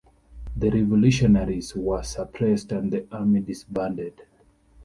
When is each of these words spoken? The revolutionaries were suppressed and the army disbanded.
The 0.57 0.71
revolutionaries 0.71 1.75
were 1.75 2.01
suppressed 2.01 2.71
and 2.71 2.91
the 2.91 3.05
army 3.11 3.39
disbanded. 3.41 4.23